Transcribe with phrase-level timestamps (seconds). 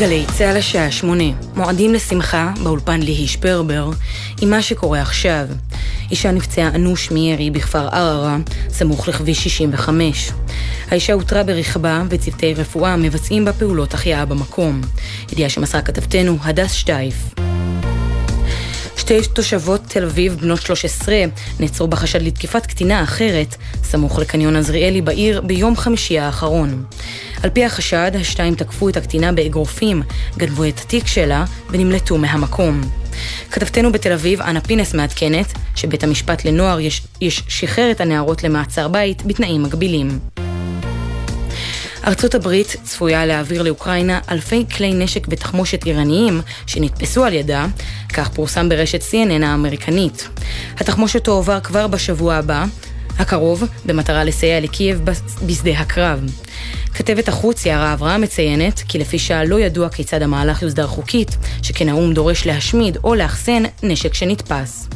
[0.00, 1.24] גלי צה"ל השעה שמונה,
[1.56, 3.90] מועדים לשמחה באולפן ליהי שפרבר,
[4.40, 5.46] עם מה שקורה עכשיו.
[6.10, 8.36] אישה נפצעה אנוש מירי בכפר ערערה,
[8.68, 10.30] סמוך לכביש 65.
[10.90, 14.80] האישה הותרה ברכבה וצוותי רפואה מבצעים בה פעולות החייאה במקום.
[15.32, 17.49] ידיעה שמסרה כתבתנו הדס שטייף.
[19.10, 21.14] שתי תושבות תל אביב, בנות 13,
[21.60, 26.84] נעצרו בחשד לתקיפת קטינה אחרת, סמוך לקניון עזריאלי בעיר ביום חמישי האחרון.
[27.42, 30.02] על פי החשד, השתיים תקפו את הקטינה באגרופים,
[30.36, 32.80] גנבו את התיק שלה ונמלטו מהמקום.
[33.50, 38.88] כתבתנו בתל אביב, אנה פינס מעדכנת, שבית המשפט לנוער יש, יש שחרר את הנערות למעצר
[38.88, 40.18] בית בתנאים מגבילים.
[42.06, 47.66] ארצות הברית צפויה להעביר לאוקראינה אלפי כלי נשק ותחמושת איראניים שנתפסו על ידה,
[48.08, 50.28] כך פורסם ברשת CNN האמריקנית.
[50.76, 52.64] התחמושת תועבר כבר בשבוע הבא,
[53.18, 55.00] הקרוב, במטרה לסייע לקייב
[55.46, 56.20] בשדה הקרב.
[56.94, 61.88] כתבת החוץ יערה אברהם מציינת כי לפי שעה לא ידוע כיצד המהלך יוסדר חוקית, שכן
[61.88, 64.89] האו"ם דורש להשמיד או לאחסן נשק שנתפס.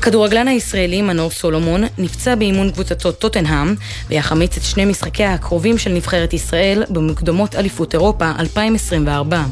[0.00, 3.74] הכדורגלן הישראלי מנור סולומון נפצע באימון קבוצתו טוטנהאם
[4.08, 9.44] ויחמיץ את שני משחקיה הקרובים של נבחרת ישראל במוקדמות אליפות אירופה 2024.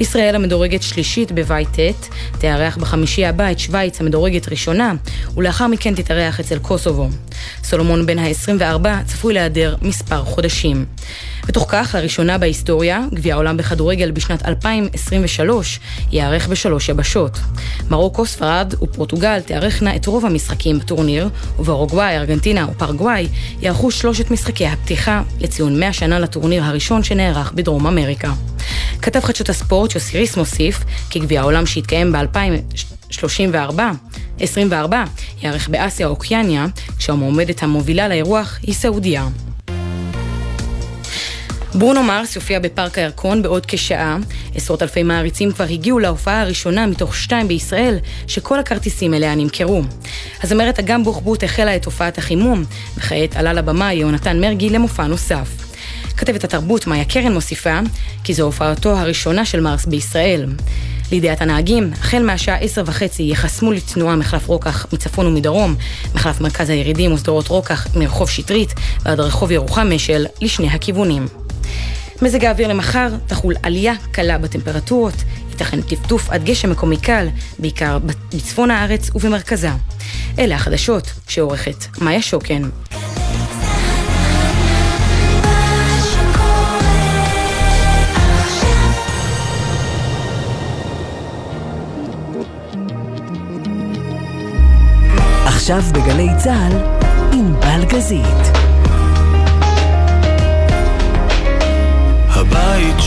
[0.00, 2.08] ישראל המדורגת שלישית בבית ט'
[2.38, 4.92] תארח בחמישי הבא את שווייץ המדורגת ראשונה
[5.36, 7.08] ולאחר מכן תתארח אצל קוסובו.
[7.64, 10.84] סולומון בן ה-24 צפוי להיעדר מספר חודשים.
[11.48, 15.80] בתוך כך, לראשונה בהיסטוריה, גביע העולם בכדורגל בשנת 2023
[16.12, 17.38] ייערך בשלוש יבשות.
[17.90, 19.38] מרוקו, ספרד ופורטוגל
[19.70, 23.28] תארכנה את רוב המשחקים בטורניר, ובאורוגוואי, ארגנטינה ופרגוואי
[23.60, 28.32] יערכו שלושת משחקי הפתיחה לציון 100 שנה לטורניר הראשון שנערך בדרום אמריקה.
[29.02, 33.80] כתב חדשות הספורט יוסיריס מוסיף כי גביע העולם שהתקיים ב-2034
[34.40, 35.04] 24
[35.42, 36.66] ייערך באסיה אוקיאניה,
[36.98, 39.28] כשהמועמדת המובילה לאירוח היא סעודיה.
[41.74, 44.18] ברונו מרס יופיע בפארק הירקון בעוד כשעה.
[44.54, 49.82] עשרות אלפי מעריצים כבר הגיעו להופעה הראשונה מתוך שתיים בישראל, שכל הכרטיסים אליה נמכרו.
[50.42, 52.64] הזמרת אגם בוחבוט החלה את הופעת החימום,
[52.96, 55.48] וכעת עלה לבמה יהונתן מרגי למופע נוסף.
[56.16, 57.78] כתבת התרבות מאיה קרן מוסיפה
[58.24, 60.46] כי זו הופעתו הראשונה של מרס בישראל.
[61.12, 65.74] לידיעת הנהגים, החל מהשעה עשר וחצי ייחסמו לתנועה מחלף רוקח מצפון ומדרום,
[66.14, 71.26] מחלף מרכז הירידים ושדרות רוקח מרחוב שטרית ועד רחוב ירוחם משל לשני הכיוונים.
[72.22, 75.14] מזג האוויר למחר תחול עלייה קלה בטמפרטורות,
[75.50, 77.98] ייתכן טפטוף עד גשם מקומי קל, בעיקר
[78.34, 79.70] בצפון הארץ ובמרכזה.
[80.38, 82.62] אלה החדשות שעורכת מאיה שוקן.
[95.46, 96.72] עכשיו בגלי צה"ל,
[97.32, 98.59] עם בלגזית.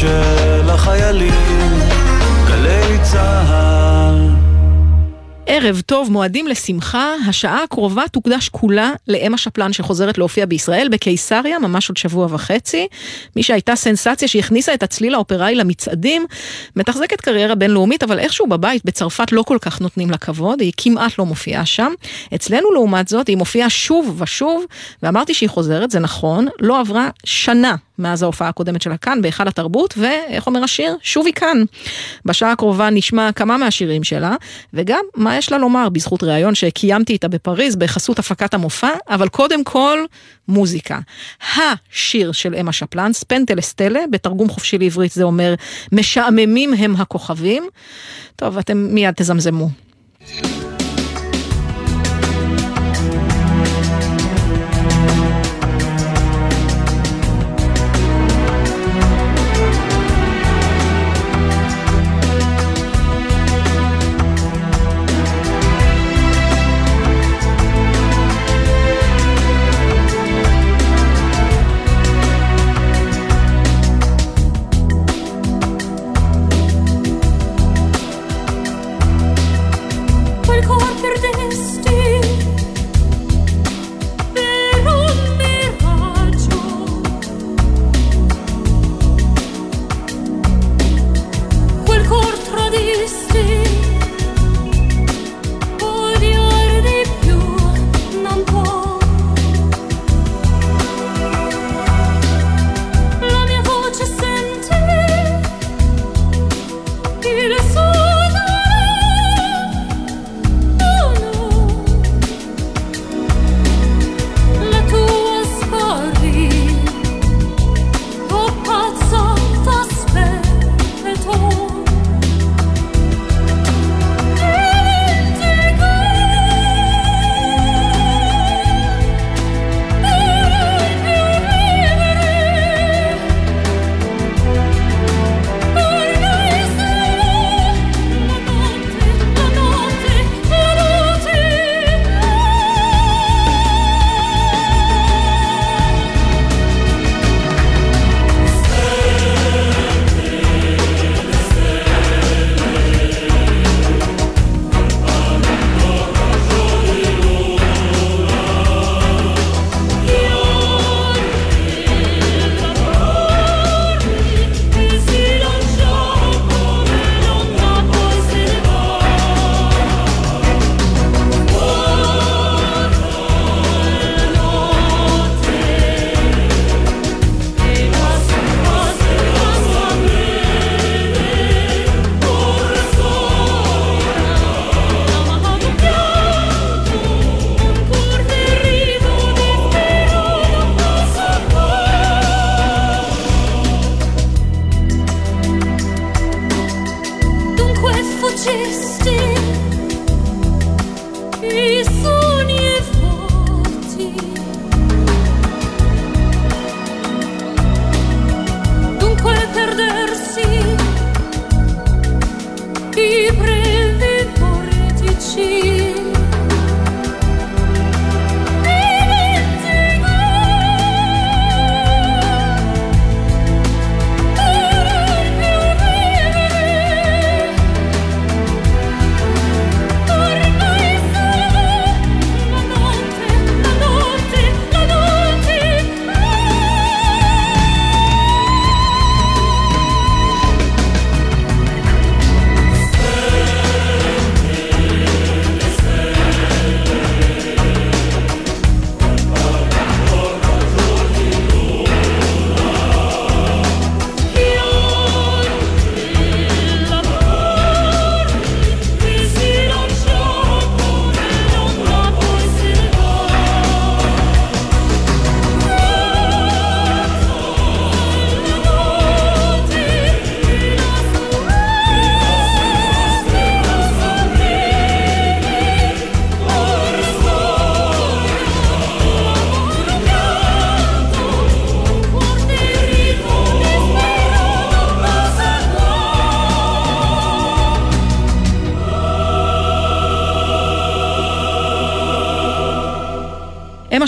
[0.03, 1.79] של החיילים,
[2.47, 4.29] גלי צהל.
[5.45, 11.89] ערב טוב, מועדים לשמחה, השעה הקרובה תוקדש כולה לאם השפלן שחוזרת להופיע בישראל בקיסריה, ממש
[11.89, 12.87] עוד שבוע וחצי.
[13.35, 16.25] מי שהייתה סנסציה שהכניסה את הצליל האופראי למצעדים,
[16.75, 21.19] מתחזקת קריירה בינלאומית, אבל איכשהו בבית בצרפת לא כל כך נותנים לה כבוד, היא כמעט
[21.19, 21.91] לא מופיעה שם.
[22.35, 24.65] אצלנו לעומת זאת היא מופיעה שוב ושוב,
[25.03, 29.93] ואמרתי שהיא חוזרת, זה נכון, לא עברה שנה מאז ההופעה הקודמת שלה כאן, בהיכל התרבות,
[29.97, 30.95] ואיך אומר השיר?
[31.01, 31.63] שוב היא כאן.
[32.25, 34.35] בשעה הקרובה נשמע כמה מהשירים שלה,
[34.73, 39.63] וגם מה יש לה לומר בזכות ראיון שקיימתי איתה בפריז בחסות הפקת המופע, אבל קודם
[39.63, 39.99] כל,
[40.47, 40.99] מוזיקה.
[41.57, 45.55] השיר של אמה שפלן, ספנטל אסטלה, בתרגום חופשי לעברית זה אומר,
[45.91, 47.63] משעממים הם הכוכבים.
[48.35, 49.69] טוב, אתם מיד תזמזמו.
[50.21, 50.62] אמה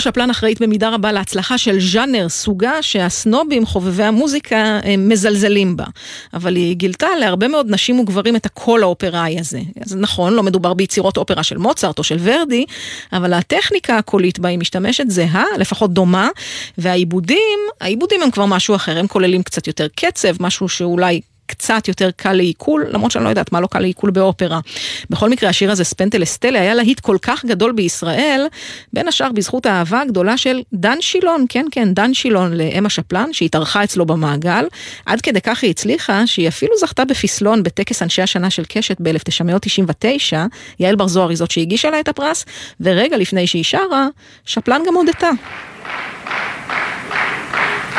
[0.06, 5.84] שפלן אחראית במידה רבה להצלחה של ז'אנר, סוגה שהסנובים, חובבי המוזיקה, מזלזלים בה.
[6.34, 9.60] אבל היא גילתה להרבה מאוד נשים וגברים את הקול האופראי הזה.
[9.80, 12.64] אז נכון, לא מדובר ביצירות אופרה של מוצרט או של ורדי,
[13.12, 16.28] אבל הטכניקה הקולית בה היא משתמשת זהה, לפחות דומה,
[16.78, 22.10] והעיבודים, העיבודים הם כבר משהו אחר, הם כוללים קצת יותר קצב, משהו שאולי קצת יותר
[22.16, 24.60] קל לעיכול, למרות שאני לא יודעת מה לא קל לעיכול באופרה.
[25.10, 28.46] בכל מקרה, השיר הזה, ספנטל אסטלה, היה להיט כל כך גדול בישראל,
[28.92, 33.84] בין השאר בזכות האהבה הגדולה של דן שילון, כן, כן, דן שילון לאמה שפלן, שהתארחה
[33.84, 34.66] אצלו במעגל.
[35.06, 40.36] עד כדי כך היא הצליחה, שהיא אפילו זכתה בפסלון בטקס אנשי השנה של קשת ב-1999,
[40.80, 42.44] יעל בר זוהר היא זאת שהגישה לה את הפרס,
[42.80, 44.08] ורגע לפני שהיא שרה,
[44.44, 45.30] שפלן גם הודתה.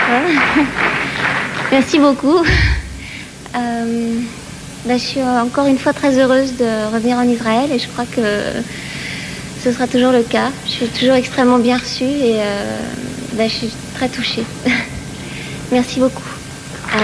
[1.71, 2.45] Merci beaucoup.
[3.57, 4.19] Euh,
[4.85, 8.05] bah, je suis encore une fois très heureuse de revenir en Israël et je crois
[8.05, 8.21] que
[9.63, 10.51] ce sera toujours le cas.
[10.65, 12.79] Je suis toujours extrêmement bien reçue et euh,
[13.33, 14.43] bah, je suis très touchée.
[15.71, 16.23] Merci beaucoup.
[16.95, 16.99] Euh,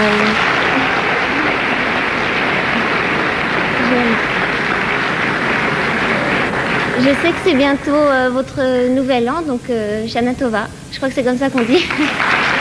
[7.00, 7.08] je...
[7.22, 7.90] sais que c'est bientôt
[8.32, 9.60] votre nouvel an, donc
[10.08, 10.68] Shana Tova.
[10.90, 11.84] Je crois que c'est comme ça qu'on dit.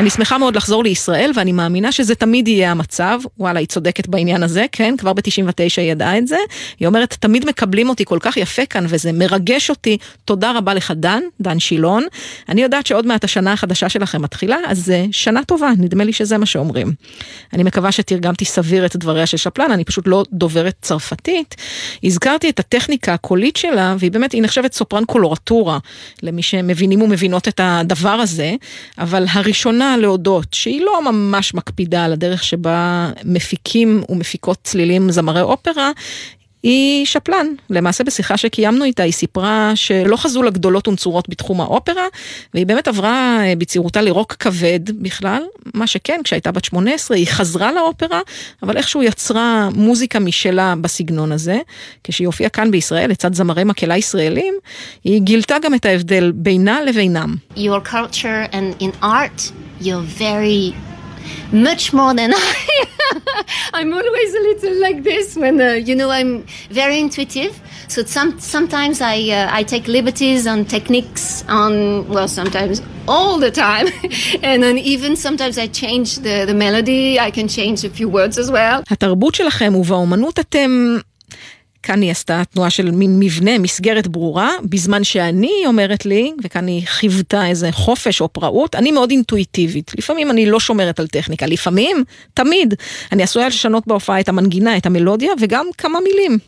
[0.00, 3.20] אני שמחה מאוד לחזור לישראל, ואני מאמינה שזה תמיד יהיה המצב.
[3.38, 6.36] וואלה, היא צודקת בעניין הזה, כן, כבר ב-99 היא ידעה את זה.
[6.80, 9.98] היא אומרת, תמיד מקבלים אותי כל כך יפה כאן, וזה מרגש אותי.
[10.24, 12.04] תודה רבה לך, דן, דן שילון.
[12.48, 16.38] אני יודעת שעוד מעט השנה החדשה שלכם מתחילה, אז זה שנה טובה, נדמה לי שזה
[16.38, 16.92] מה שאומרים.
[17.52, 21.56] אני מקווה שתרגמתי סביר את דבריה של שפלן, אני פשוט לא דוברת צרפתית.
[22.04, 25.78] הזכרתי את הטכניקה הקולית שלה, והיא באמת, היא נחשבת סופרן קולורטורה,
[26.22, 28.54] למי שמבינים ומבינות את הדבר הזה,
[28.98, 35.90] אבל הראשונה להודות שהיא לא ממש מקפידה על הדרך שבה מפיקים ומפיקות צלילים זמרי אופרה,
[36.62, 37.46] היא שפלן.
[37.70, 42.04] למעשה בשיחה שקיימנו איתה היא סיפרה שלא חזו לה גדולות ונצורות בתחום האופרה,
[42.54, 45.42] והיא באמת עברה אה, בצעירותה לרוק כבד בכלל,
[45.74, 48.20] מה שכן, כשהייתה בת 18 היא חזרה לאופרה,
[48.62, 51.58] אבל איכשהו יצרה מוזיקה משלה בסגנון הזה.
[52.04, 54.54] כשהיא הופיעה כאן בישראל לצד זמרי מקהלה ישראלים,
[55.04, 57.36] היא גילתה גם את ההבדל בינה לבינם.
[57.56, 60.74] Your culture and in art, you're very
[61.51, 62.85] much more than I.
[63.73, 67.59] I'm always a little like this when, uh, you know, I'm very intuitive.
[67.87, 73.51] So some, sometimes I, uh, I take liberties on techniques, on, well, sometimes all the
[73.51, 73.87] time.
[74.43, 78.37] and then even sometimes I change the, the melody, I can change a few words
[78.37, 78.83] as well.
[78.91, 80.97] התרבות שלכם ובאומנות אתם
[81.82, 86.82] כאן היא עשתה תנועה של מין מבנה, מסגרת ברורה, בזמן שאני אומרת לי, וכאן היא
[86.86, 89.90] חיוותה איזה חופש או פראות, אני מאוד אינטואיטיבית.
[89.98, 92.74] לפעמים אני לא שומרת על טכניקה, לפעמים, תמיד,
[93.12, 96.38] אני עשויה לשנות בהופעה את המנגינה, את המלודיה, וגם כמה מילים.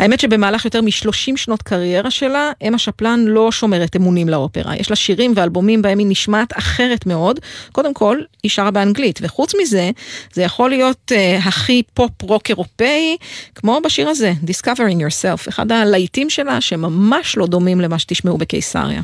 [0.00, 4.76] האמת שבמהלך יותר מ-30 שנות קריירה שלה, אמה שפלן לא שומרת אמונים לאופרה.
[4.76, 7.40] יש לה שירים ואלבומים בהם היא נשמעת אחרת מאוד.
[7.72, 9.90] קודם כל, היא שרה באנגלית, וחוץ מזה,
[10.32, 13.16] זה יכול להיות uh, הכי פופ רוק אירופאי,
[13.54, 19.00] כמו בשיר הזה, Discovering Yourself, אחד הלהיטים שלה שממש לא דומים למה שתשמעו בקיסריה.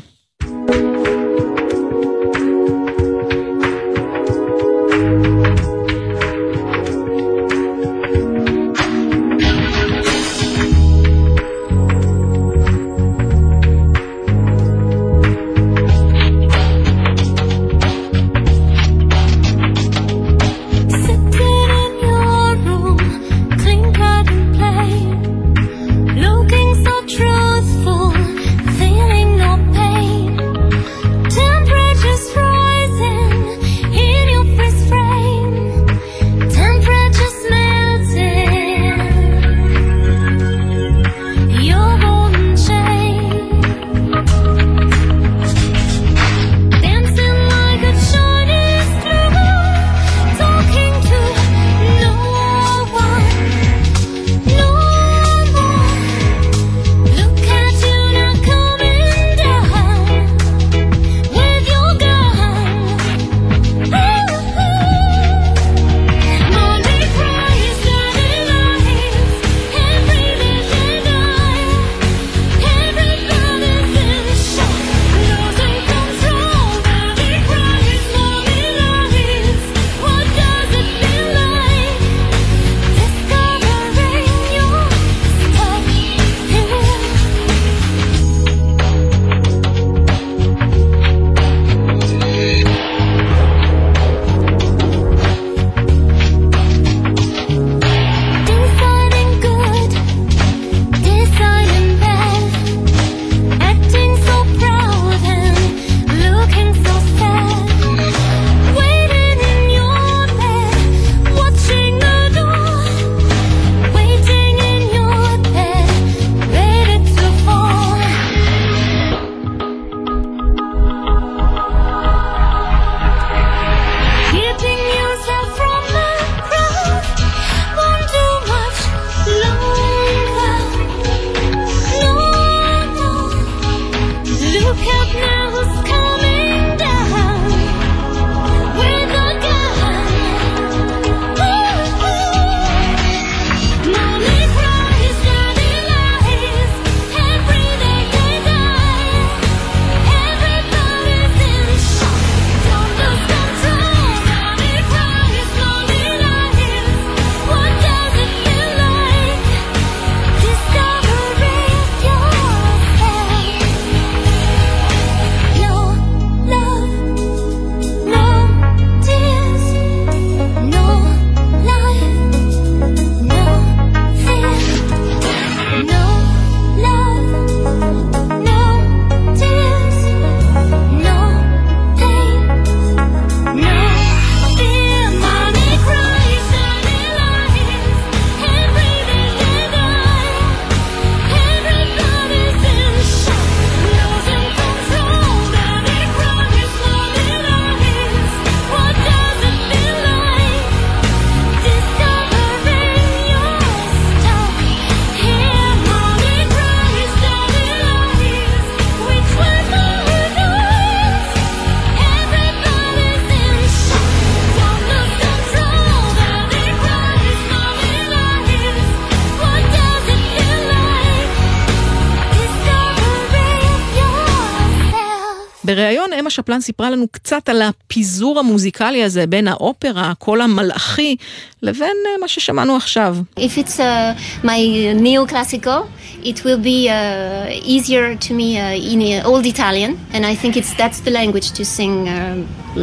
[226.37, 231.15] שפלן סיפרה לנו קצת על הפיזור המוזיקלי הזה בין האופרה, הקול המלאכי,
[231.63, 233.17] לבין מה ששמענו עכשיו.
[233.37, 234.59] If it's uh, my
[235.07, 235.79] neo-classical,
[236.23, 240.51] it will be uh, easier to me uh, in uh, old Italian, and I think
[240.59, 242.13] it's that's the language to sing uh,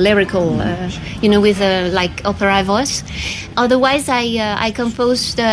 [0.06, 2.94] lyrical, uh, you know, with a like opera voice.
[3.64, 5.50] Otherwise, I uh, I composed uh,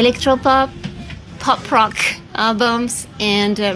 [0.00, 0.68] electropop,
[1.44, 1.96] pop rock.
[2.34, 3.20] Uh,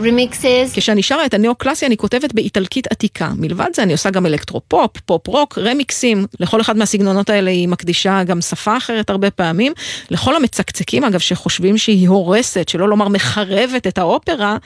[0.02, 0.74] remixes.
[0.74, 3.30] כשאני שרה את הנאו-קלאסי אני כותבת באיטלקית עתיקה.
[3.36, 6.26] מלבד זה אני עושה גם אלקטרו-פופ, פופ-רוק, רמיקסים.
[6.40, 9.72] לכל אחד מהסגנונות האלה היא מקדישה גם שפה אחרת הרבה פעמים.
[10.10, 14.56] לכל המצקצקים אגב שחושבים שהיא הורסת, שלא לומר מחרבת את האופרה,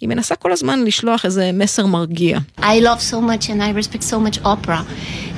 [0.00, 2.38] היא מנסה כל הזמן לשלוח איזה מסר מרגיע.
[2.60, 4.84] I love so much and I respect so much opera.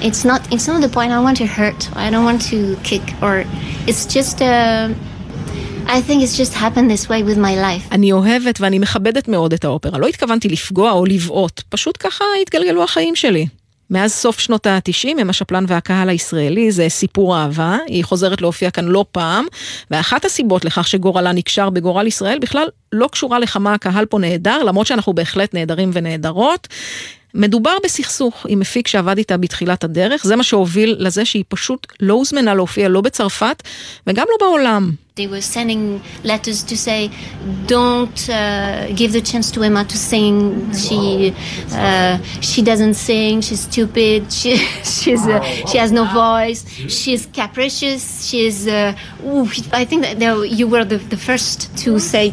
[0.02, 3.04] It's not, it's not the point I want to hurt, I don't want to kick
[3.22, 3.44] or
[3.86, 4.54] it's just a...
[7.92, 9.98] אני אוהבת ואני מכבדת מאוד את האופרה.
[9.98, 13.46] לא התכוונתי לפגוע או לבעוט, פשוט ככה התגלגלו החיים שלי.
[13.90, 18.84] מאז סוף שנות ה-90 הם השפלן והקהל הישראלי, זה סיפור אהבה, היא חוזרת להופיע כאן
[18.84, 19.46] לא פעם,
[19.90, 24.86] ואחת הסיבות לכך שגורלה נקשר בגורל ישראל בכלל לא קשורה לכמה הקהל פה נהדר, למרות
[24.86, 26.68] שאנחנו בהחלט נהדרים ונהדרות.
[27.34, 32.14] מדובר בסכסוך עם מפיק שעבד איתה בתחילת הדרך, זה מה שהוביל לזה שהיא פשוט לא
[32.14, 33.62] הוזמנה להופיע לא בצרפת
[34.06, 34.92] וגם לא בעולם.
[35.16, 37.10] They were sending letters to say,
[37.66, 40.36] don't uh, give the chance to Emma to sing.
[40.84, 41.34] She
[41.72, 43.42] uh, she doesn't sing.
[43.46, 44.20] She's stupid.
[44.32, 44.56] She
[44.94, 46.60] she's uh, she has no voice.
[46.98, 48.02] She's capricious.
[48.28, 48.58] She's.
[48.66, 49.46] Uh, ooh,
[49.80, 50.16] I think that
[50.58, 52.26] you were the, the first to say.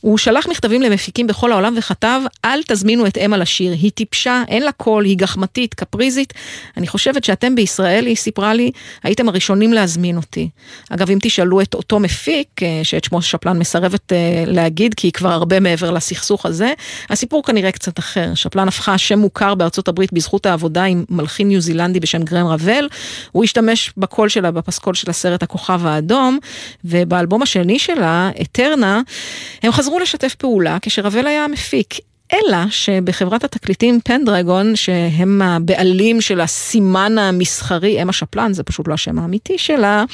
[0.00, 4.62] הוא שלח מכתבים למפיקים בכל העולם וכתב, אל תזמינו את אמה לשיר, היא טיפשה, אין
[4.62, 6.32] לה קול, היא גחמתית, קפריזית.
[6.76, 8.70] אני חושבת שאתם בישראל, היא סיפרה לי,
[9.02, 10.48] הייתם הראשונים להזמין אותי.
[10.90, 15.12] אגב, אם תשאלו את אותו מפיק, אה, שאת שמו שפלן מסרבת אה, להגיד, כי היא
[15.12, 16.72] כבר הרבה מעבר לסכסוך הזה,
[17.10, 18.34] הסיפור כנראה קצת אחר.
[18.34, 22.88] שפלן הפכה שם מוכר בארצות הברית בזכות העבודה עם מלחין ניו זילנדי בשם גרם רבל.
[23.32, 26.38] הוא השתמש בקול שלה בפסקול של הסרט הכוכב האדום,
[26.84, 29.00] ובאלבום השני שלה, אתרנה,
[29.62, 32.11] הם חזרו לשתף פעולה כשרבל היה המפיק.
[32.32, 39.18] אלא שבחברת התקליטים פנדרגון, שהם הבעלים של הסימן המסחרי, אמה שפלן, זה פשוט לא השם
[39.18, 40.04] האמיתי שלה,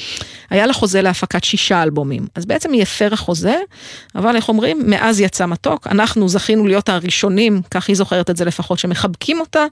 [0.49, 2.27] היה לה חוזה להפקת שישה אלבומים.
[2.35, 3.55] אז בעצם היא הפרה חוזה,
[4.15, 8.45] אבל איך אומרים, מאז יצא מתוק, אנחנו זכינו להיות הראשונים, כך היא זוכרת את זה
[8.45, 9.65] לפחות, שמחבקים אותה.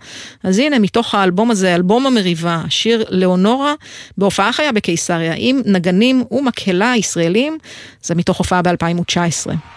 [0.44, 3.74] אז הנה, מתוך האלבום הזה, אלבום המריבה, השיר לאונורה,
[4.18, 7.58] בהופעה חיה בקיסריה, עם נגנים ומקהלה ישראלים,
[8.02, 9.77] זה מתוך הופעה ב-2019.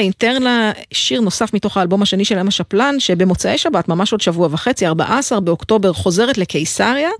[0.00, 4.48] לנוטה אינטרנה שיר נוסף מתוך האלבום השני של אמה שפלן, שבמוצאי שבת, ממש עוד שבוע
[4.50, 7.10] וחצי, 14 באוקטובר, חוזרת לקיסריה,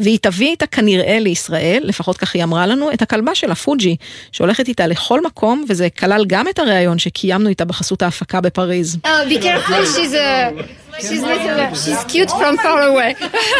[0.00, 3.96] והיא תביא איתה כנראה לישראל, לפחות כך היא אמרה לנו, את הכלבה שלה, פוג'י,
[4.32, 8.96] שהולכת איתה לכל מקום, וזה כלל גם את הריאיון שקיימנו איתה בחסות ההפקה בפריז.
[9.04, 10.62] Oh, be careful, she's a...
[11.00, 13.14] She's little, she's cute from far away.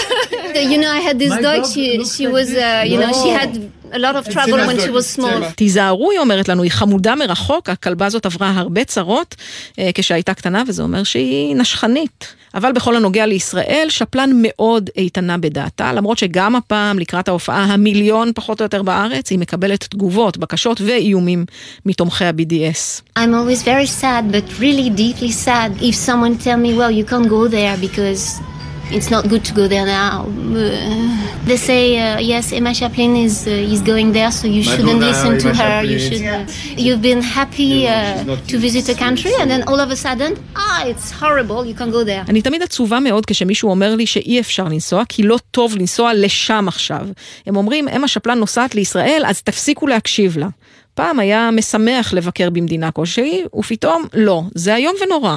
[0.73, 3.51] you know, I had this dog, she, she was, uh, you know, she had
[3.93, 5.53] a lot of trouble when she was small.
[5.57, 9.35] תיזהרו, היא אומרת לנו, היא חמודה מרחוק, הכלבה הזאת עברה הרבה צרות
[9.79, 12.35] אה, כשהייתה קטנה, וזה אומר שהיא נשכנית.
[12.55, 18.61] אבל בכל הנוגע לישראל, שפלן מאוד איתנה בדעתה, למרות שגם הפעם, לקראת ההופעה המיליון פחות
[18.61, 21.45] או יותר בארץ, היא מקבלת תגובות, בקשות ואיומים
[21.87, 23.19] מתומכי ה-BDS.
[23.19, 27.29] I'm always very sad, but really deeply sad, if someone tell me, well, you can't
[27.29, 28.41] go there because
[28.97, 30.27] it's not good to go there now.
[30.27, 35.01] Uh, they say, uh, yes, Emma Chaplin is uh, is going there, so you shouldn't
[35.01, 35.83] listen to her.
[35.85, 36.25] You should.
[36.25, 36.45] Uh,
[36.85, 40.87] you've been happy uh, to visit a country, and then all of a sudden, ah,
[40.91, 42.25] it's horrible, you can go there.
[42.29, 46.65] אני תמיד עצובה מאוד כשמישהו אומר לי שאי אפשר לנסוע, כי לא טוב לנסוע לשם
[46.69, 47.07] עכשיו.
[47.47, 50.49] הם אומרים, אמה שפלן נוסעת לישראל, אז תפסיקו להקשיב לה.
[50.99, 55.37] פעם היה משמח לבקר במדינה כלשהי, ופתאום לא, זה איום ונורא.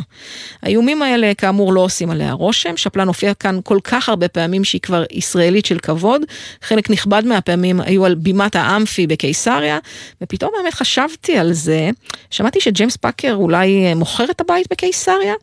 [0.64, 4.82] האיומים האלה כאמור לא עושים עליה רושם, שפלן הופיע כאן כל כך הרבה פעמים שהיא
[4.82, 6.22] כבר ישראלית של כבוד,
[6.62, 9.80] חלק נכבד מהפעמים היו על בימת האמפי בקיסריה,
[10.22, 11.90] ופתאום באמת חשבתי על זה,
[12.32, 15.34] שמעתי שג'יימס פאקר אולי מוכר את הבית בקיסריה,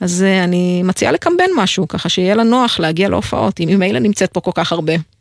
[0.00, 4.32] אז אה, אני מציעה לקמבן משהו, ככה שיהיה לה נוח להגיע להופעות, היא ממילא נמצאת
[4.32, 5.13] פה כל כך הרבה.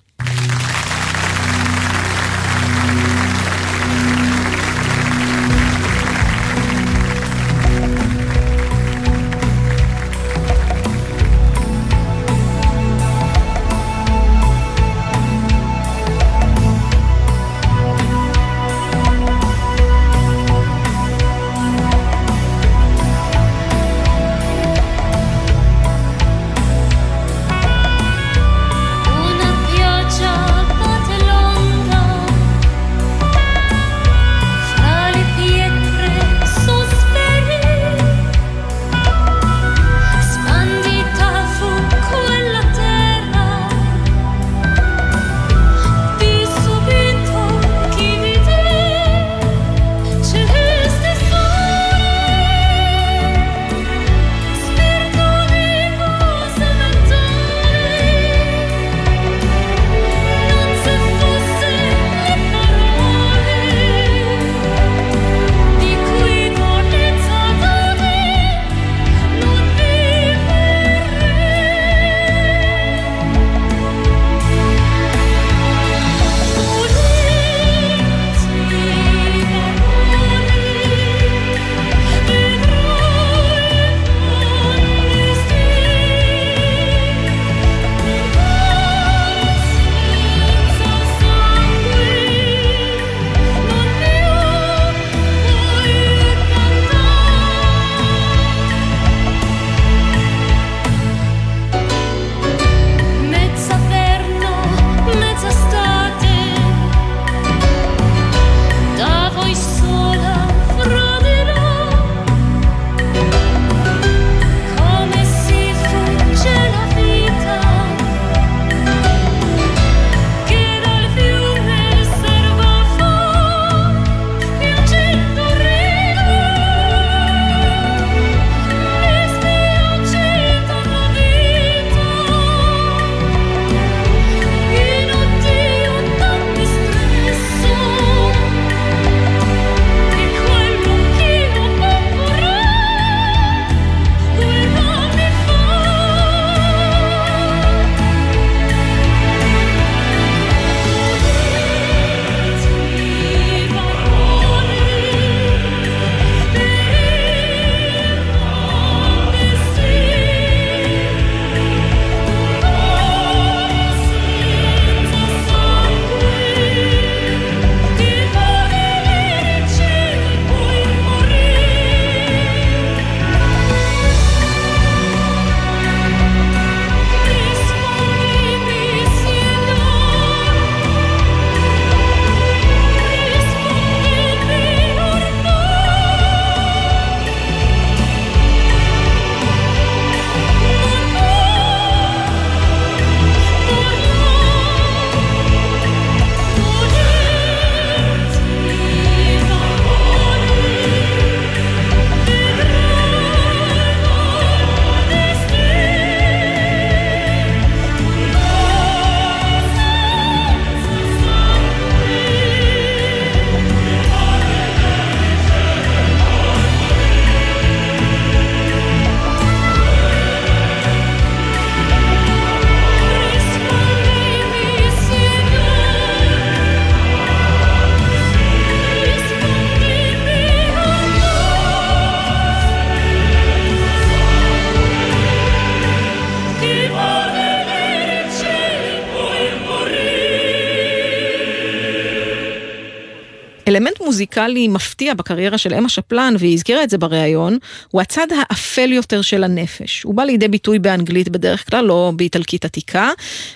[244.23, 247.57] מוזיקלי מפתיע בקריירה של אמה שפלן, והיא הזכירה את זה בריאיון,
[247.91, 250.03] הוא הצד האפל יותר של הנפש.
[250.03, 253.11] הוא בא לידי ביטוי באנגלית בדרך כלל, לא באיטלקית עתיקה,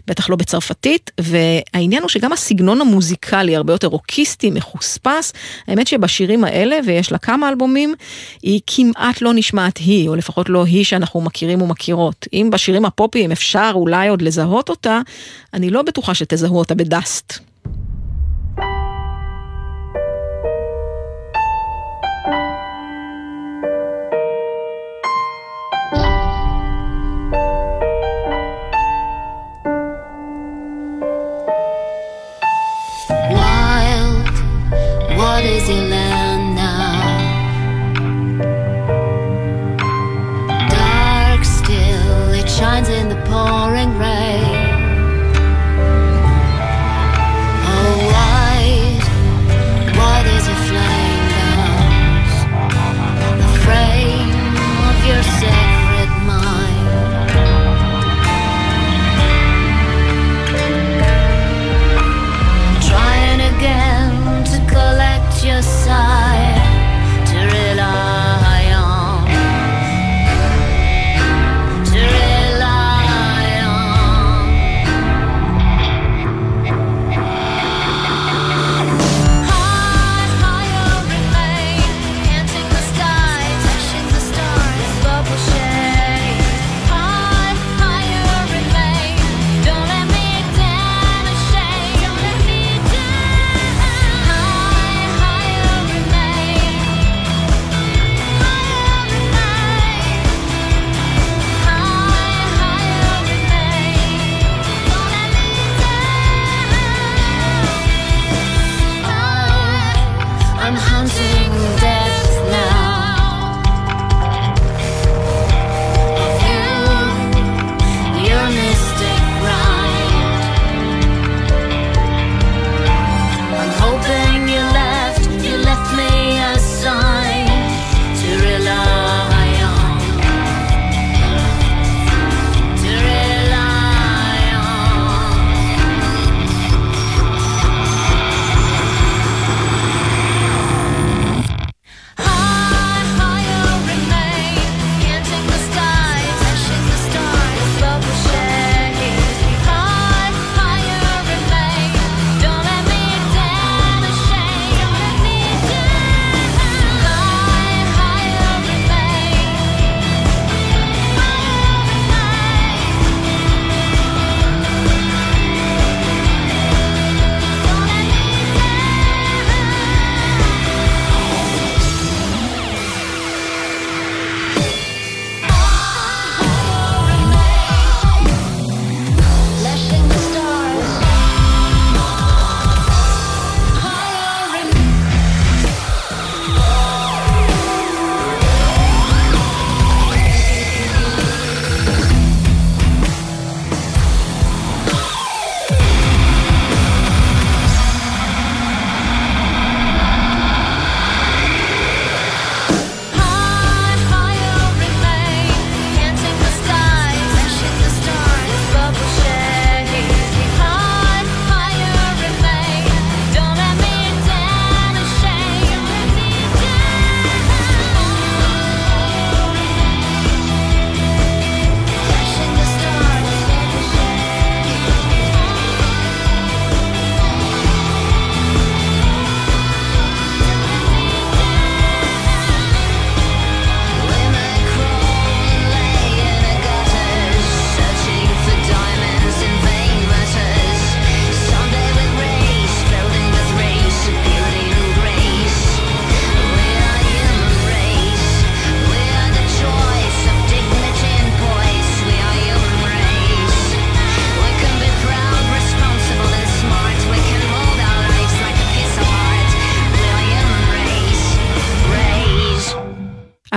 [0.08, 5.34] בטח לא בצרפתית, והעניין הוא שגם הסגנון המוזיקלי הרבה יותר רוקיסטי, מחוספס.
[5.68, 7.96] האמת שבשירים האלה, ויש לה כמה אלבומים,
[8.42, 12.28] היא כמעט לא נשמעת היא, או לפחות לא היא שאנחנו מכירים ומכירות.
[12.34, 15.00] אם בשירים הפופיים אפשר אולי עוד לזהות אותה,
[15.54, 17.47] אני לא בטוחה שתזהו אותה בדאסט.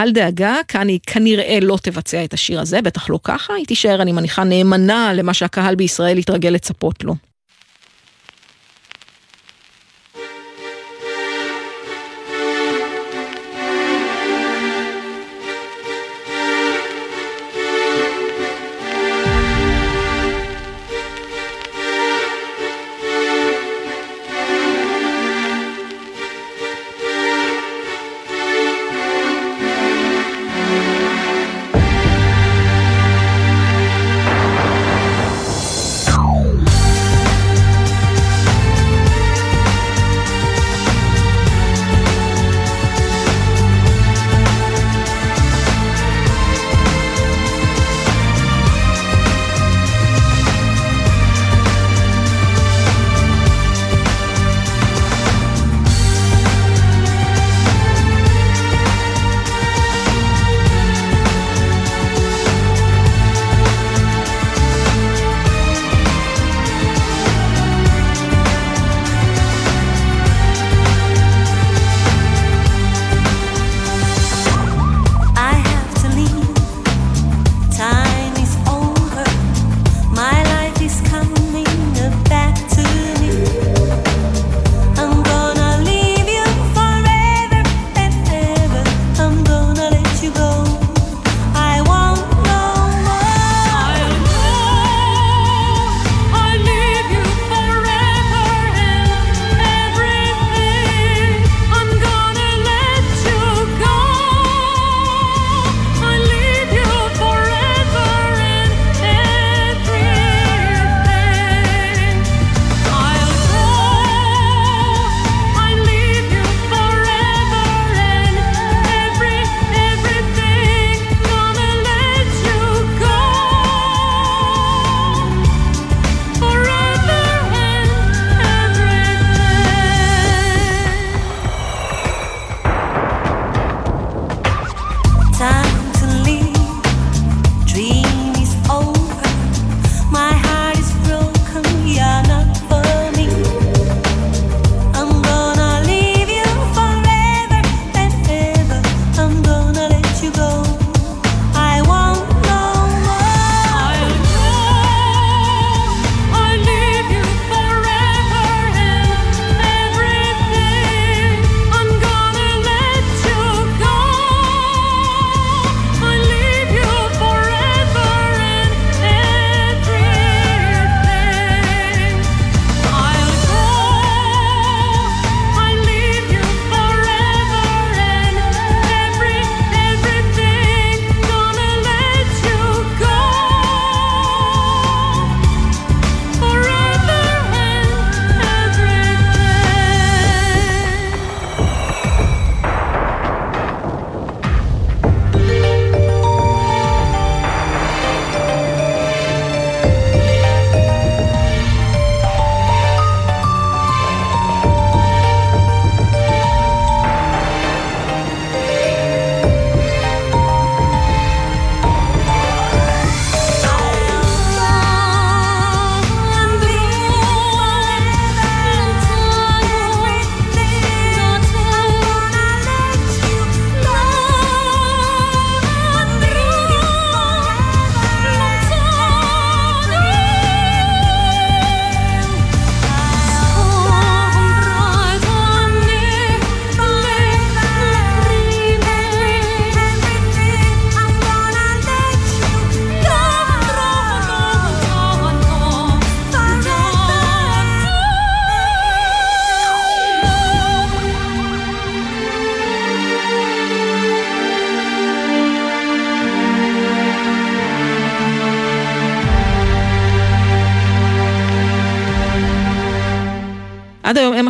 [0.00, 4.02] אל דאגה, כאן היא כנראה לא תבצע את השיר הזה, בטח לא ככה, היא תישאר,
[4.02, 7.14] אני מניחה, נאמנה למה שהקהל בישראל יתרגל לצפות לו.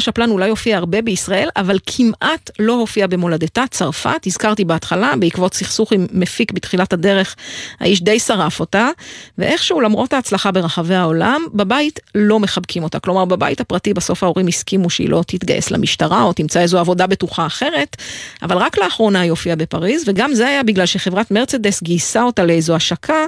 [0.00, 5.54] אמה שפלן אולי הופיעה הרבה בישראל, אבל כמעט לא הופיעה במולדתה, צרפת, הזכרתי בהתחלה, בעקבות
[5.54, 7.36] סכסוך עם מפיק בתחילת הדרך,
[7.80, 8.88] האיש די שרף אותה,
[9.38, 12.98] ואיכשהו למרות ההצלחה ברחבי העולם, בבית לא מחבקים אותה.
[12.98, 17.46] כלומר, בבית הפרטי בסוף ההורים הסכימו שהיא לא תתגייס למשטרה או תמצא איזו עבודה בטוחה
[17.46, 17.96] אחרת,
[18.42, 22.74] אבל רק לאחרונה היא הופיעה בפריז, וגם זה היה בגלל שחברת מרצדס גייסה אותה לאיזו
[22.74, 23.26] השקה.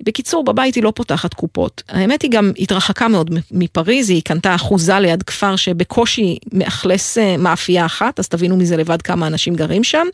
[0.00, 1.82] בקיצור, בבית היא לא פותחת קופות.
[1.88, 6.05] האמת היא גם התרחקה מאוד מפריז, היא קנתה אחוזה ליד כפר שבקושי
[6.52, 10.06] מאכלס אה, מאפייה אחת, אז תבינו מזה לבד כמה אנשים גרים שם,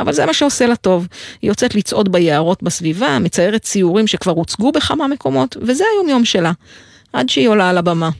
[0.00, 1.08] אבל זה מה שעושה לה טוב.
[1.42, 6.52] היא יוצאת לצעוד ביערות בסביבה, מציירת ציורים שכבר הוצגו בכמה מקומות, וזה היום יום שלה,
[7.12, 8.10] עד שהיא עולה על הבמה.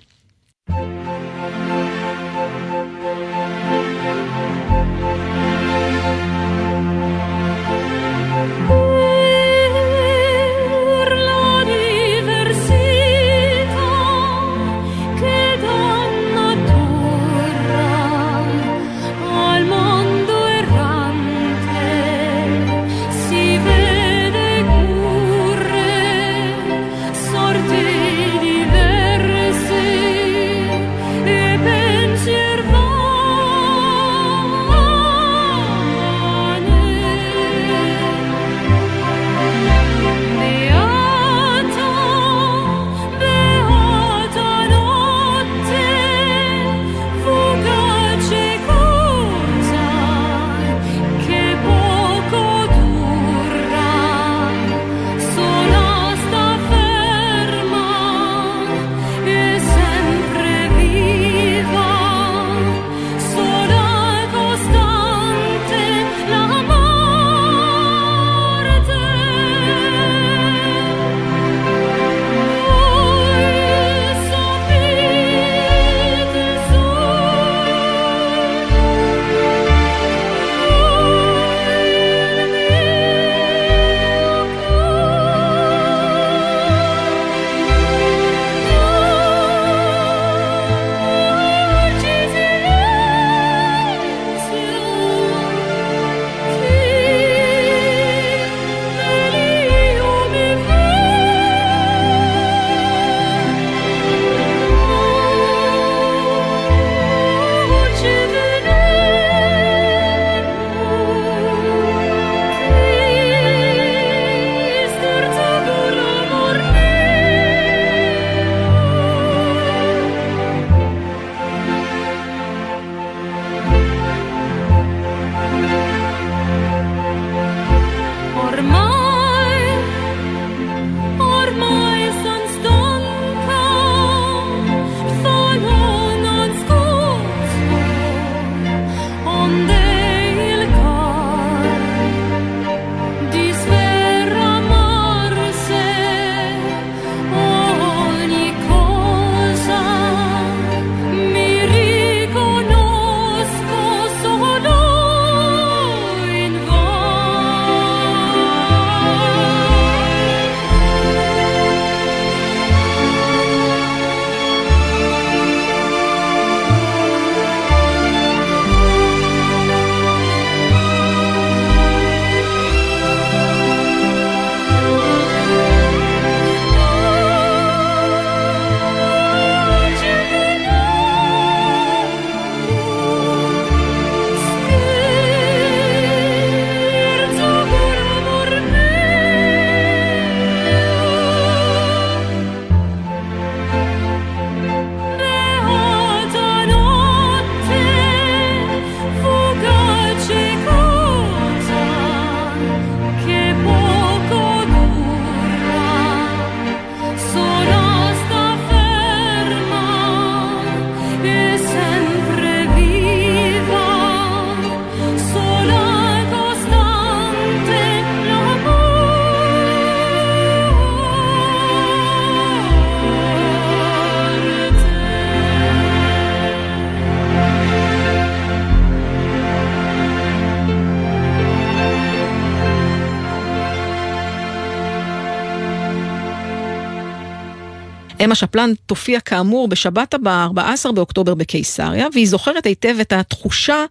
[238.24, 243.84] אמה שפלן תופיע כאמור בשבת הבאה, 14 באוקטובר בקיסריה, והיא זוכרת היטב את התחושה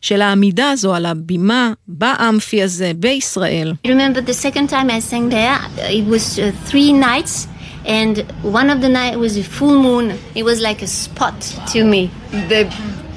[0.00, 3.74] של העמידה הזו על הבימה באמפי הזה בישראל.
[3.86, 7.48] remember the second time I sang there, it was uh, three nights
[7.84, 10.16] And one of the night was a full moon.
[10.34, 11.40] It was like a spot
[11.72, 12.10] to me,
[12.52, 12.62] the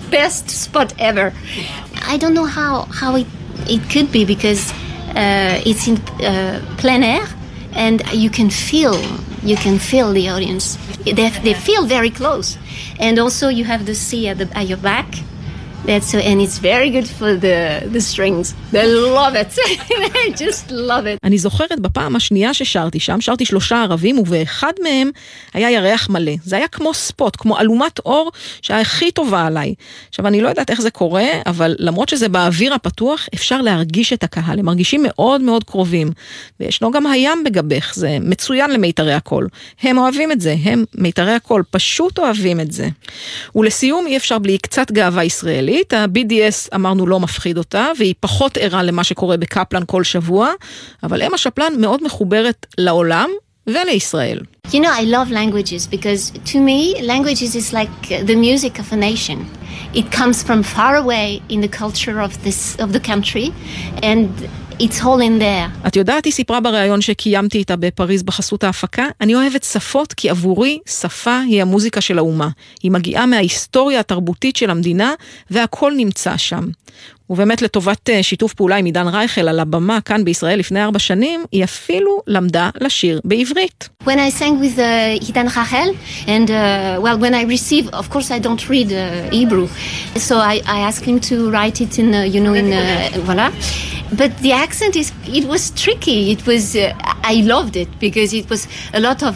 [0.09, 1.27] best spot ever.
[2.13, 3.27] I don't know how how it
[3.67, 4.63] it could be because
[5.15, 7.25] uh, it's in uh, plein air,
[7.75, 8.95] and you can feel
[9.43, 10.77] you can feel the audience.
[11.03, 12.57] They, they feel very close,
[12.99, 15.13] and also you have the sea at, the, at your back
[15.85, 18.55] That's so, and it's very good for the, the strings.
[18.71, 19.51] They love it.
[20.15, 21.19] They just love it.
[21.23, 25.09] אני זוכרת בפעם השנייה ששרתי שם, שרתי שלושה ערבים, ובאחד מהם
[25.53, 26.31] היה ירח מלא.
[26.43, 28.31] זה היה כמו ספוט, כמו אלומת אור
[28.61, 29.73] שהיה הכי טובה עליי.
[30.09, 34.23] עכשיו, אני לא יודעת איך זה קורה, אבל למרות שזה באוויר הפתוח, אפשר להרגיש את
[34.23, 34.59] הקהל.
[34.59, 36.11] הם מרגישים מאוד מאוד קרובים.
[36.59, 39.47] וישנו גם הים בגבך, זה מצוין למיתרי הקול.
[39.83, 42.87] הם אוהבים את זה, הם, מיתרי הקול, פשוט אוהבים את זה.
[43.55, 45.74] ולסיום, אי אפשר בלי קצת גאווה ישראלית.
[45.75, 50.51] הישראלית, ה-BDS אמרנו לא מפחיד אותה, והיא פחות ערה למה שקורה בקפלן כל שבוע,
[51.03, 53.29] אבל אמה שפלן מאוד מחוברת לעולם
[53.67, 54.39] ולישראל.
[54.67, 58.95] You know, I love languages because to me, languages is like the music of a
[58.95, 59.37] nation.
[59.93, 63.47] It comes from far away in the culture of this of the country,
[64.09, 64.29] and
[64.79, 65.87] It's all in there.
[65.87, 70.79] את יודעת, היא סיפרה בריאיון שקיימתי איתה בפריז בחסות ההפקה, אני אוהבת שפות כי עבורי
[70.99, 72.49] שפה היא המוזיקה של האומה.
[72.83, 75.13] היא מגיעה מההיסטוריה התרבותית של המדינה
[75.49, 76.63] והכל נמצא שם.
[77.29, 81.43] ובאמת לטובת אה, שיתוף פעולה עם עידן רייכל על הבמה כאן בישראל לפני ארבע שנים,
[81.51, 83.89] היא אפילו למדה לשיר בעברית.
[84.03, 85.89] When I sang with uh, עידן רייכל,
[86.25, 89.67] and uh, well, when I receive, of course I don't read uh, Hebrew,
[90.17, 93.47] so I, I asked him to write it in, uh, you know, in, uh, voilà.
[94.17, 96.19] But the accent is, it was tricky.
[96.35, 96.93] It was, uh,
[97.33, 99.33] I loved it because it was a lot of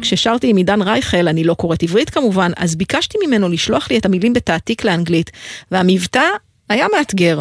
[0.00, 4.06] כששרתי עם עידן רייכל, אני לא קוראת עברית כמובן, אז ביקשתי ממנו לשלוח לי את
[4.06, 5.30] המילים בתעתיק לאנגלית,
[5.70, 6.28] והמבטא
[6.68, 7.40] היה מאתגר.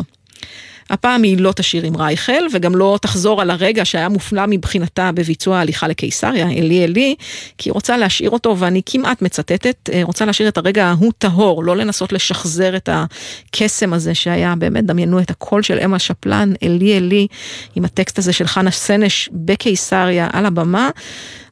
[0.89, 5.57] הפעם היא לא תשאיר עם רייכל, וגם לא תחזור על הרגע שהיה מופלא מבחינתה בביצוע
[5.57, 7.15] ההליכה לקיסריה, אלי אלי,
[7.57, 11.63] כי היא רוצה להשאיר אותו, ואני כמעט מצטטת, אה, רוצה להשאיר את הרגע ההוא טהור,
[11.63, 16.97] לא לנסות לשחזר את הקסם הזה שהיה, באמת דמיינו את הקול של אמה שפלן, אלי
[16.97, 17.27] אלי,
[17.75, 20.89] עם הטקסט הזה של חנה סנש בקיסריה על הבמה.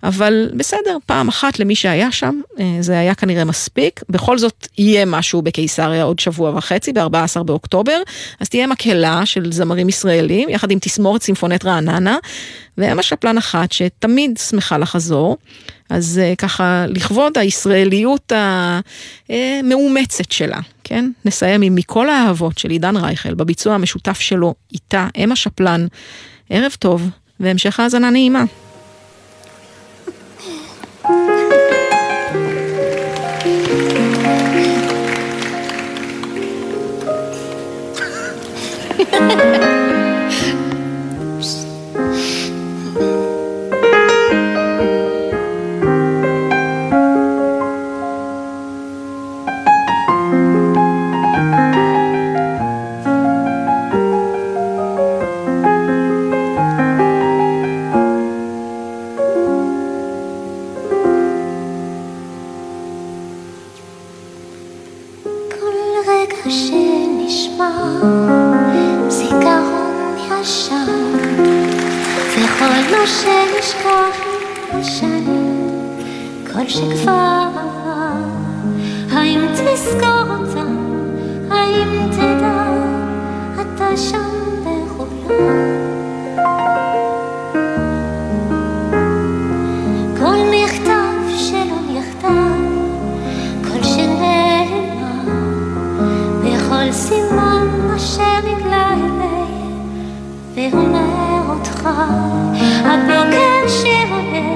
[0.06, 4.02] אבל בסדר, פעם אחת למי שהיה שם, אה, זה היה כנראה מספיק.
[4.10, 8.02] בכל זאת, יהיה משהו בקיסריה עוד שבוע וחצי, ב-14 באוקטובר,
[8.40, 12.18] אז תהיה מקהלה של זמרים ישראלים, יחד עם תסמורת סימפונט רעננה,
[12.78, 15.38] ואמה שפלן אחת שתמיד שמחה לחזור.
[15.90, 18.32] אז אה, ככה, לכבוד הישראליות
[19.30, 21.12] המאומצת שלה, כן?
[21.26, 25.88] נסיים עם מכל האהבות של עידן רייכל, בביצוע המשותף שלו איתה, אמה שפלן.
[26.50, 27.10] ערב טוב,
[27.40, 28.44] והמשך האזנה נעימה.
[39.16, 39.75] Ha ha ha!
[73.06, 74.26] שאשכח
[74.74, 75.70] לא שנים,
[76.54, 77.48] כל שכבר
[79.12, 80.76] האם תזכור אותם?
[81.52, 82.68] האם תדע
[83.62, 84.25] אתה שם?
[102.86, 104.56] הבוקר שעולה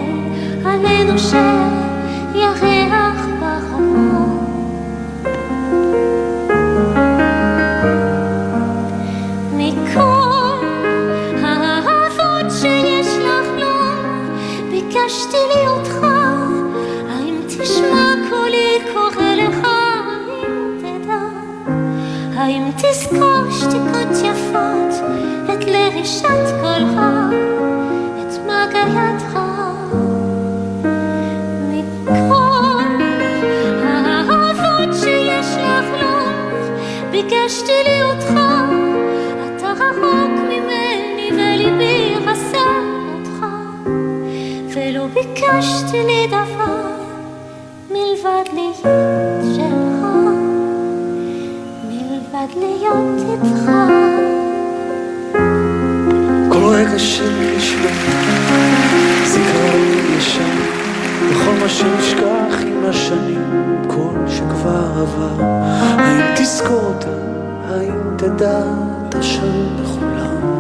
[0.65, 2.71] עלינו שירח
[3.41, 4.39] בחלום.
[9.53, 10.65] מכל
[11.43, 13.67] האהבות שיש לך לא
[14.71, 16.03] ביקשתי להיותך
[17.09, 19.67] האם תשמע קולי קורא לך
[20.29, 21.19] אם תדע
[22.35, 24.93] האם תזכור שתיקות יפות
[25.53, 26.58] את לרישת
[45.59, 46.81] חשתי לי דבר
[47.91, 48.83] מלבד להיות
[49.55, 50.05] שלך,
[51.87, 53.71] מלבד להיות איתך.
[56.49, 57.91] כל רגע של נשמע,
[59.25, 59.87] זיכרון
[60.17, 60.57] ישן,
[61.29, 67.15] וכל מה שנשכח עם השנים, כל שכבר עבר, האם תזכור אותה,
[67.69, 68.63] האם תדע
[69.07, 70.58] את השם בכולם?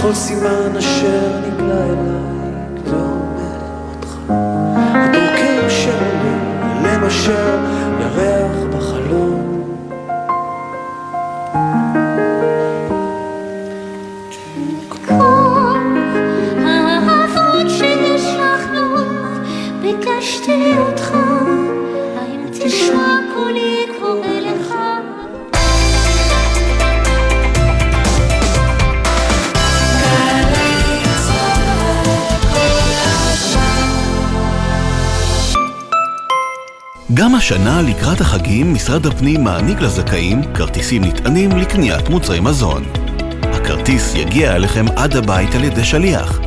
[0.00, 2.19] בכל סימן אשר נגלה אליי,
[37.50, 42.84] השנה לקראת החגים משרד הפנים מעניק לזכאים כרטיסים נטענים לקניית מוצרי מזון.
[43.42, 46.40] הכרטיס יגיע אליכם עד הבית על ידי שליח.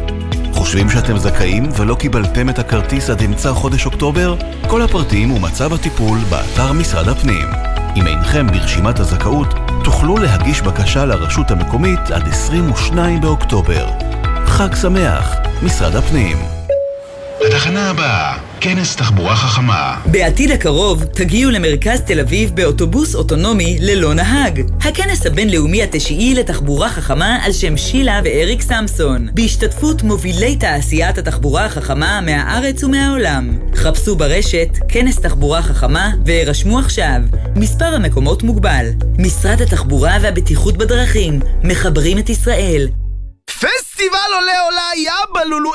[0.51, 4.35] חושבים שאתם זכאים ולא קיבלתם את הכרטיס עד אמצע חודש אוקטובר?
[4.67, 7.47] כל הפרטים ומצב הטיפול באתר משרד הפנים.
[7.95, 9.47] אם אינכם ברשימת הזכאות,
[9.83, 13.87] תוכלו להגיש בקשה לרשות המקומית עד 22 באוקטובר.
[14.45, 16.37] חג שמח, משרד הפנים.
[17.47, 20.01] התחנה הבאה, כנס תחבורה חכמה.
[20.05, 24.61] בעתיד הקרוב תגיעו למרכז תל אביב באוטובוס אוטונומי ללא נהג.
[24.81, 32.21] הכנס הבינלאומי התשיעי לתחבורה חכמה על שם שילה ואריק סמסון, בהשתתפות מובילי תעשיית התחבורה החכמה
[32.21, 33.59] מהארץ ומהעולם.
[33.75, 37.21] חפשו ברשת כנס תחבורה חכמה והירשמו עכשיו.
[37.55, 38.85] מספר המקומות מוגבל.
[39.17, 42.87] משרד התחבורה והבטיחות בדרכים, מחברים את ישראל.
[43.45, 45.71] פסטיבל עולה עולה יאבא לולו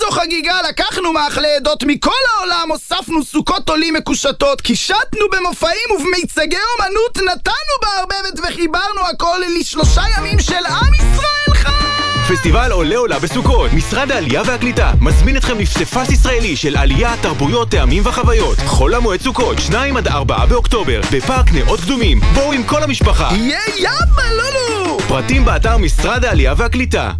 [0.00, 7.16] איזו חגיגה לקחנו מאכלי עדות מכל העולם הוספנו סוכות עולים מקושטות קישטנו במופעים ובמיצגי אומנות
[7.16, 12.34] נתנו בערבבת וחיברנו הכל לשלושה ימים של עם ישראל חי!
[12.34, 13.72] פסטיבל עולה עולה בסוכות.
[13.72, 18.58] משרד העלייה והקליטה מזמין אתכם לפסיפס ישראלי של עלייה, תרבויות, טעמים וחוויות.
[18.66, 22.20] חול המועד סוכות, 2 עד 4 באוקטובר בפארק נאות קדומים.
[22.34, 23.28] בואו עם כל המשפחה.
[23.32, 27.10] יהיה יאבא לולו פרטים באתר משרד העלייה והקליטה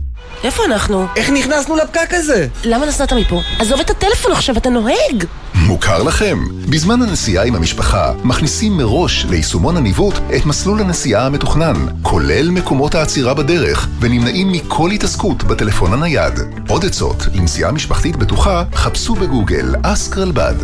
[0.45, 1.07] איפה אנחנו?
[1.16, 2.47] איך נכנסנו לפקק הזה?
[2.64, 3.41] למה נסעת מפה?
[3.59, 5.24] עזוב את הטלפון עכשיו, אתה נוהג!
[5.55, 6.39] מוכר לכם?
[6.70, 13.34] בזמן הנסיעה עם המשפחה, מכניסים מראש ליישומון הניווט את מסלול הנסיעה המתוכנן, כולל מקומות העצירה
[13.34, 16.34] בדרך, ונמנעים מכל התעסקות בטלפון הנייד.
[16.68, 20.55] עוד עצות לנסיעה משפחתית בטוחה, חפשו בגוגל אסק רלב"ד.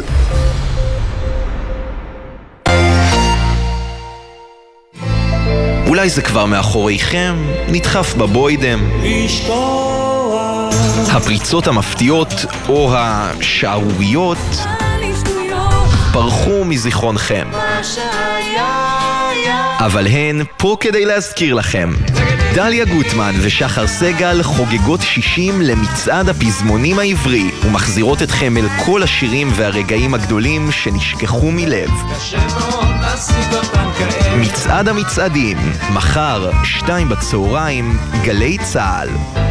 [5.94, 7.34] אולי זה כבר מאחוריכם,
[7.68, 8.80] נדחף בבוידם.
[11.12, 12.28] הפריצות המפתיעות
[12.68, 14.38] או השערוריות
[16.12, 17.46] פרחו מזיכרונכם.
[19.78, 21.92] אבל הן פה כדי להזכיר לכם.
[22.54, 30.14] דליה גוטמן ושחר סגל חוגגות 60 למצעד הפזמונים העברי ומחזירות אתכם אל כל השירים והרגעים
[30.14, 31.90] הגדולים שנשכחו מלב.
[34.40, 35.56] מצעד המצעדים,
[35.94, 39.43] מחר, שתיים בצהריים, גלי צה"ל.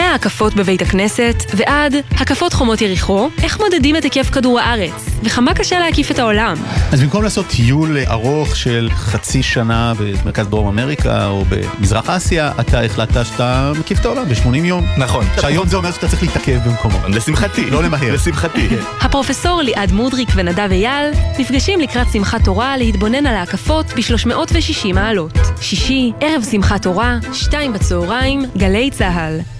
[0.00, 5.78] מההקפות בבית הכנסת ועד הקפות חומות יריחו, איך מודדים את היקף כדור הארץ, וכמה קשה
[5.78, 6.56] להקיף את העולם.
[6.92, 12.82] אז במקום לעשות טיול ארוך של חצי שנה במרכז דרום אמריקה או במזרח אסיה, אתה
[12.82, 14.86] החלטת שאתה מקיף את העולם ב-80 יום.
[14.98, 15.24] נכון.
[15.40, 16.98] שהיום זה אומר שאתה צריך להתעכב במקומו.
[17.08, 17.70] לשמחתי.
[17.70, 18.14] לא למהר.
[18.14, 18.68] לשמחתי.
[19.00, 25.38] הפרופסור ליעד מודריק ונדב אייל נפגשים לקראת שמחת תורה להתבונן על ההקפות ב-360 מעלות.
[25.60, 29.59] שישי, ערב שמחת תורה, שתיים בצהריים, גלי צה"ל.